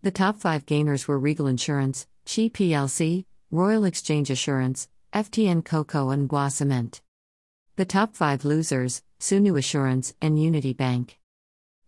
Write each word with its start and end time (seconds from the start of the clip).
The 0.00 0.10
top 0.10 0.38
five 0.38 0.64
gainers 0.64 1.06
were 1.06 1.18
Regal 1.18 1.46
Insurance, 1.46 2.06
Chi 2.24 2.48
plc, 2.48 3.26
Royal 3.50 3.84
Exchange 3.84 4.30
Assurance, 4.30 4.88
FTN 5.12 5.62
Cocoa, 5.62 6.08
and 6.08 6.26
BUA 6.26 6.52
Cement. 6.52 7.02
The 7.76 7.84
top 7.84 8.16
five 8.16 8.46
losers 8.46 9.02
Sunu 9.20 9.58
Assurance 9.58 10.14
and 10.22 10.42
Unity 10.42 10.72
Bank. 10.72 11.18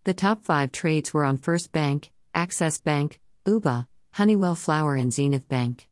The 0.05 0.13
top 0.13 0.45
five 0.45 0.71
trades 0.71 1.13
were 1.15 1.25
on 1.25 1.39
First 1.39 1.71
Bank, 1.71 2.11
Access 2.35 2.79
Bank, 2.79 3.19
UBA, 3.47 3.87
Honeywell 4.13 4.53
Flour, 4.53 4.95
and 4.95 5.11
Zenith 5.11 5.49
Bank. 5.49 5.89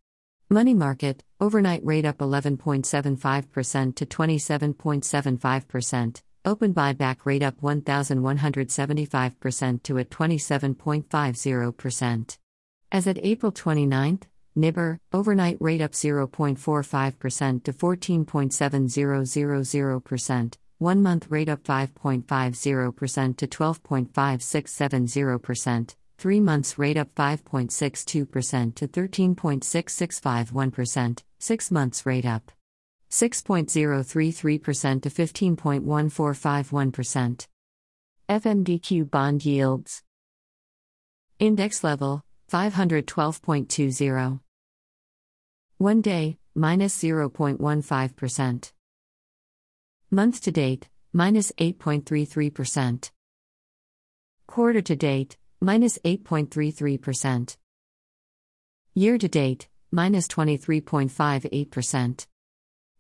Money 0.52 0.76
market, 0.76 1.23
overnight 1.39 1.84
rate 1.84 2.05
up 2.05 2.20
11.75% 2.20 3.95
to 3.95 4.05
27.75%, 4.05 6.22
open 6.45 6.76
buyback 6.76 7.17
rate 7.23 7.41
up 7.41 7.59
1,175% 7.59 9.81
to 9.81 9.98
at 9.98 10.12
27.50%. 10.12 12.38
As 12.91 13.08
at 13.08 13.25
April 13.25 13.52
29, 13.52 14.20
NIBOR, 14.55 15.00
overnight 15.11 15.58
rate 15.59 15.81
up 15.81 15.94
0.45% 15.94 17.64
to 17.64 17.73
14.7000%, 17.73 20.58
one 20.84 21.02
month 21.02 21.28
rate 21.30 21.48
up 21.48 21.64
5.50% 21.64 23.38
to 23.38 23.48
12.5670%, 23.48 25.96
three 26.18 26.42
months 26.42 26.78
rate 26.78 26.98
up 26.98 27.16
5.62% 27.16 28.76
to 28.76 28.88
13.6651%, 28.90 31.23
six 31.40 31.72
months 31.72 32.06
rate 32.06 32.25
up 32.25 32.52
6.033% 33.09 35.02
to 35.03 35.09
15.1451%. 35.09 37.47
FMDQ 38.28 39.09
bond 39.09 39.45
yields. 39.45 40.03
Index 41.40 41.81
level 41.84 42.25
512.20. 42.52 44.42
One 45.78 46.02
day, 46.02 46.38
minus 46.53 47.02
0.15%. 47.02 48.73
Month 50.14 50.42
to 50.42 50.52
date, 50.52 50.89
minus 51.11 51.52
8.33%. 51.53 53.09
Quarter 54.45 54.81
to 54.81 54.95
date, 54.95 55.38
minus 55.59 55.97
8.33%. 56.06 57.58
Year 58.94 59.17
to 59.17 59.28
date, 59.28 59.67
minus 59.89 60.28
23.58%. 60.28 62.28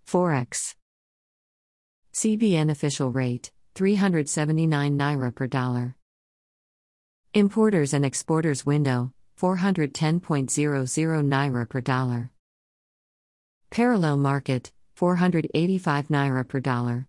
Forex. 0.07 0.73
CBN 2.15 2.71
official 2.71 3.11
rate, 3.11 3.51
379 3.75 4.97
naira 4.97 5.35
per 5.35 5.45
dollar. 5.45 5.95
Importers 7.35 7.93
and 7.93 8.03
exporters 8.03 8.65
window, 8.65 9.13
410.00 9.39 11.29
naira 11.29 11.69
per 11.69 11.81
dollar. 11.81 12.31
Parallel 13.69 14.17
market, 14.17 14.71
485 15.03 16.09
naira 16.09 16.45
per 16.45 16.61
dollar. 16.61 17.01